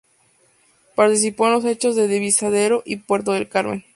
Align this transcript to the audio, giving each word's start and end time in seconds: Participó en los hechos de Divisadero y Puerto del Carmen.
Participó 0.95 1.45
en 1.45 1.51
los 1.51 1.65
hechos 1.65 1.95
de 1.95 2.07
Divisadero 2.07 2.81
y 2.83 2.95
Puerto 2.95 3.33
del 3.33 3.47
Carmen. 3.49 3.85